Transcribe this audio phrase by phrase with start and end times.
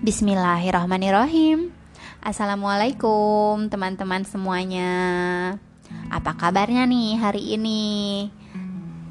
[0.00, 1.76] Bismillahirrahmanirrahim.
[2.24, 4.92] Assalamualaikum teman-teman semuanya.
[6.08, 7.84] Apa kabarnya nih hari ini?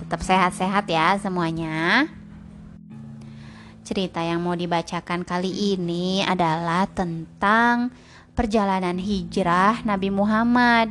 [0.01, 2.09] Tetap sehat-sehat ya semuanya.
[3.85, 7.93] Cerita yang mau dibacakan kali ini adalah tentang
[8.33, 10.89] perjalanan hijrah Nabi Muhammad.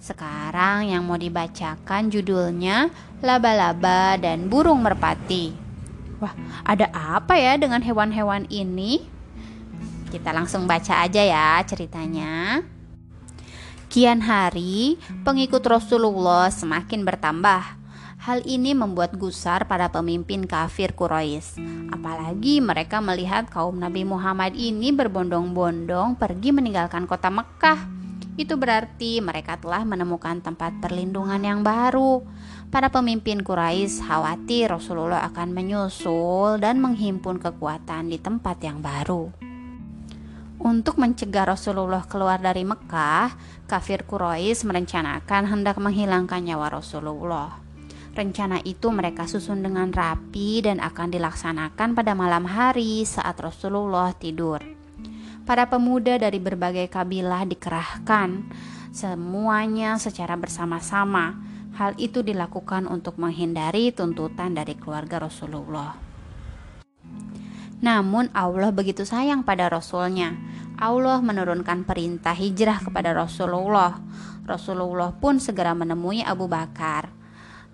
[0.00, 2.88] Sekarang yang mau dibacakan judulnya
[3.20, 5.69] Laba-laba dan burung merpati
[6.20, 6.36] Wah,
[6.68, 9.00] ada apa ya dengan hewan-hewan ini?
[10.12, 12.60] Kita langsung baca aja ya ceritanya.
[13.90, 17.80] Kian hari, pengikut Rasulullah semakin bertambah.
[18.20, 21.56] Hal ini membuat gusar pada pemimpin kafir Quraisy.
[21.88, 27.80] Apalagi mereka melihat kaum Nabi Muhammad ini berbondong-bondong pergi meninggalkan kota Mekah.
[28.36, 32.20] Itu berarti mereka telah menemukan tempat perlindungan yang baru.
[32.70, 39.26] Para pemimpin Quraisy khawatir Rasulullah akan menyusul dan menghimpun kekuatan di tempat yang baru.
[40.62, 43.34] Untuk mencegah Rasulullah keluar dari Mekah,
[43.66, 47.58] kafir Quraisy merencanakan hendak menghilangkan nyawa Rasulullah.
[48.14, 54.62] Rencana itu mereka susun dengan rapi dan akan dilaksanakan pada malam hari saat Rasulullah tidur.
[55.42, 58.46] Para pemuda dari berbagai kabilah dikerahkan,
[58.94, 65.94] semuanya secara bersama-sama Hal itu dilakukan untuk menghindari tuntutan dari keluarga Rasulullah.
[67.80, 70.36] Namun Allah begitu sayang pada Rasulnya.
[70.76, 74.00] Allah menurunkan perintah hijrah kepada Rasulullah.
[74.44, 77.12] Rasulullah pun segera menemui Abu Bakar.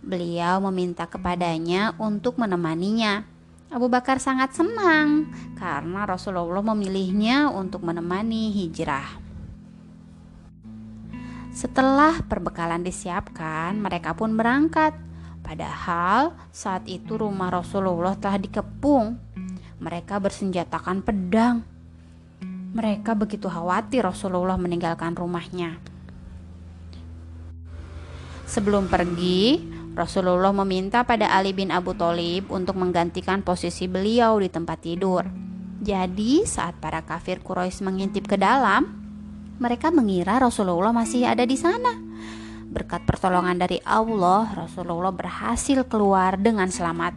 [0.03, 3.27] Beliau meminta kepadanya untuk menemaninya.
[3.67, 5.27] Abu Bakar sangat senang
[5.59, 9.26] karena Rasulullah memilihnya untuk menemani hijrah.
[11.57, 14.93] Setelah perbekalan disiapkan, mereka pun berangkat.
[15.41, 19.17] Padahal saat itu rumah Rasulullah telah dikepung.
[19.81, 21.65] Mereka bersenjatakan pedang.
[22.77, 25.81] Mereka begitu khawatir Rasulullah meninggalkan rumahnya.
[28.45, 29.57] Sebelum pergi,
[29.97, 35.25] Rasulullah meminta pada Ali bin Abu Thalib untuk menggantikan posisi beliau di tempat tidur.
[35.81, 39.06] Jadi, saat para kafir Quraisy mengintip ke dalam,
[39.57, 41.97] mereka mengira Rasulullah masih ada di sana.
[42.69, 47.17] Berkat pertolongan dari Allah, Rasulullah berhasil keluar dengan selamat.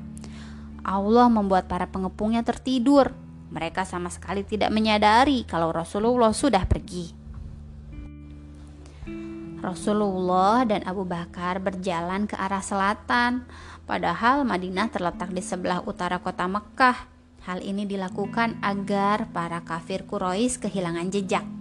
[0.87, 3.11] Allah membuat para pengepungnya tertidur.
[3.51, 7.11] Mereka sama sekali tidak menyadari kalau Rasulullah sudah pergi.
[9.59, 13.43] Rasulullah dan Abu Bakar berjalan ke arah selatan,
[13.83, 16.95] padahal Madinah terletak di sebelah utara kota Mekah.
[17.43, 21.58] Hal ini dilakukan agar para kafir Quraisy kehilangan jejak.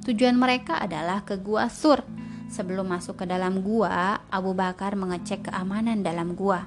[0.00, 2.00] Tujuan mereka adalah ke Gua Sur.
[2.48, 6.66] Sebelum masuk ke dalam gua, Abu Bakar mengecek keamanan dalam gua.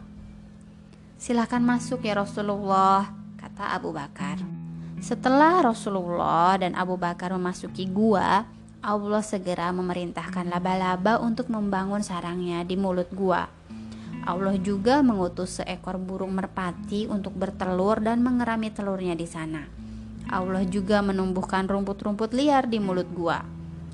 [1.18, 3.10] Silakan masuk ya Rasulullah,
[3.42, 4.38] kata Abu Bakar.
[5.02, 8.48] Setelah Rasulullah dan Abu Bakar memasuki gua,
[8.86, 13.50] Allah segera memerintahkan laba-laba untuk membangun sarangnya di mulut gua.
[14.24, 19.83] Allah juga mengutus seekor burung merpati untuk bertelur dan mengerami telurnya di sana.
[20.30, 23.44] Allah juga menumbuhkan rumput-rumput liar di mulut gua.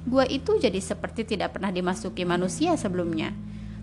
[0.05, 3.35] Gua itu jadi seperti tidak pernah dimasuki manusia sebelumnya.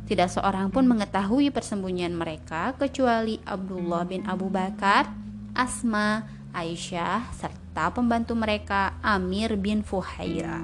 [0.06, 5.10] Tidak seorang pun mengetahui persembunyian mereka kecuali Abdullah bin Abu Bakar,
[5.50, 6.22] Asma,
[6.54, 10.62] Aisyah, serta pembantu mereka Amir bin Fuhaira.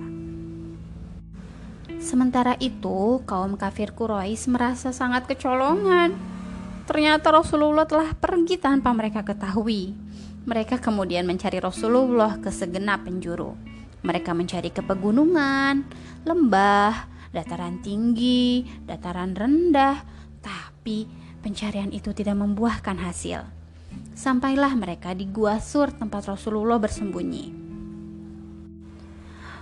[1.98, 6.14] Sementara itu, kaum kafir Quraisy merasa sangat kecolongan.
[6.86, 9.94] Ternyata Rasulullah telah pergi tanpa mereka ketahui.
[10.42, 13.54] Mereka kemudian mencari Rasulullah ke segenap penjuru.
[14.02, 15.86] Mereka mencari ke pegunungan,
[16.26, 20.02] lembah, dataran tinggi, dataran rendah,
[20.42, 21.06] tapi
[21.38, 23.46] pencarian itu tidak membuahkan hasil.
[24.18, 27.62] Sampailah mereka di Gua Sur tempat Rasulullah bersembunyi.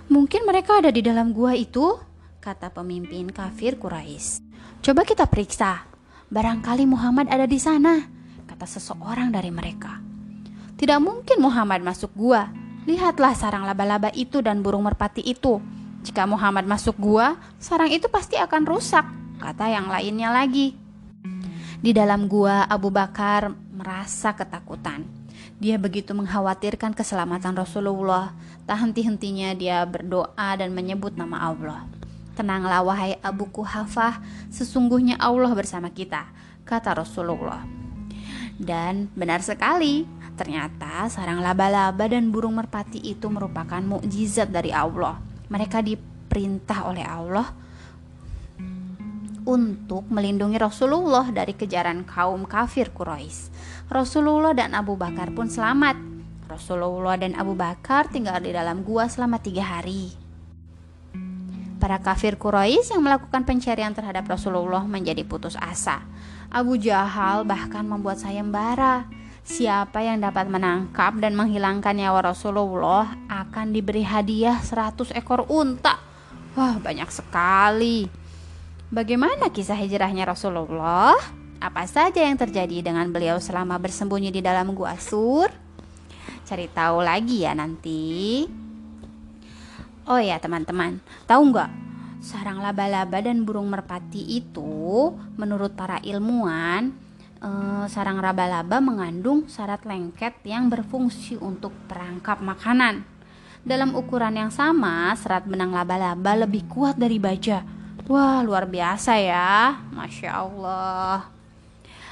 [0.09, 1.95] Mungkin mereka ada di dalam gua itu,
[2.41, 4.43] kata pemimpin kafir Quraisy.
[4.81, 5.85] Coba kita periksa.
[6.27, 8.01] Barangkali Muhammad ada di sana,
[8.49, 10.00] kata seseorang dari mereka.
[10.81, 12.49] Tidak mungkin Muhammad masuk gua.
[12.89, 15.61] Lihatlah sarang laba-laba itu dan burung merpati itu.
[16.01, 19.05] Jika Muhammad masuk gua, sarang itu pasti akan rusak,
[19.37, 20.73] kata yang lainnya lagi.
[21.77, 25.05] Di dalam gua, Abu Bakar merasa ketakutan.
[25.61, 28.33] Dia begitu mengkhawatirkan keselamatan Rasulullah.
[28.65, 31.85] Tak henti-hentinya dia berdoa dan menyebut nama Allah.
[32.33, 34.17] Tenanglah wahai Abu Kuhafah,
[34.49, 36.25] sesungguhnya Allah bersama kita,
[36.65, 37.61] kata Rasulullah.
[38.57, 45.19] Dan benar sekali, Ternyata sarang laba-laba dan burung merpati itu merupakan mukjizat dari Allah.
[45.51, 47.47] Mereka diperintah oleh Allah
[49.41, 53.49] untuk melindungi Rasulullah dari kejaran kaum kafir Quraisy.
[53.89, 55.97] Rasulullah dan Abu Bakar pun selamat.
[56.45, 60.13] Rasulullah dan Abu Bakar tinggal di dalam gua selama tiga hari.
[61.81, 66.05] Para kafir Quraisy yang melakukan pencarian terhadap Rasulullah menjadi putus asa.
[66.53, 69.09] Abu Jahal bahkan membuat sayembara.
[69.41, 75.97] Siapa yang dapat menangkap dan menghilangkan nyawa Rasulullah akan diberi hadiah 100 ekor unta.
[76.53, 78.05] Wah, banyak sekali.
[78.93, 81.17] Bagaimana kisah hijrahnya Rasulullah?
[81.57, 85.49] Apa saja yang terjadi dengan beliau selama bersembunyi di dalam gua Sur?
[86.45, 88.45] Cari tahu lagi ya nanti.
[90.05, 91.71] Oh ya teman-teman, tahu nggak?
[92.21, 95.09] Sarang laba-laba dan burung merpati itu,
[95.39, 96.93] menurut para ilmuwan,
[97.41, 103.03] eh, sarang laba-laba mengandung syarat lengket yang berfungsi untuk perangkap makanan.
[103.61, 107.61] Dalam ukuran yang sama, serat benang laba-laba lebih kuat dari baja.
[108.09, 111.29] Wah, luar biasa ya, masya Allah.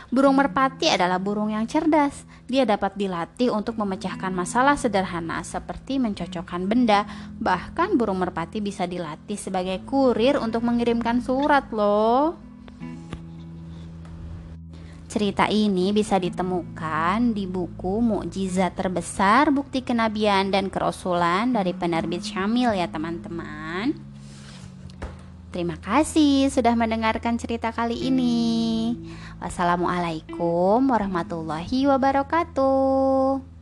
[0.09, 2.25] Burung merpati adalah burung yang cerdas.
[2.49, 7.05] Dia dapat dilatih untuk memecahkan masalah sederhana seperti mencocokkan benda.
[7.37, 12.48] Bahkan burung merpati bisa dilatih sebagai kurir untuk mengirimkan surat loh.
[15.09, 22.77] Cerita ini bisa ditemukan di buku Mukjizat Terbesar Bukti Kenabian dan Kerasulan dari penerbit Syamil
[22.77, 23.97] ya teman-teman.
[25.49, 28.93] Terima kasih sudah mendengarkan cerita kali ini.
[29.41, 33.58] Wassalamualaikum warahmatullahi wabarakatuh.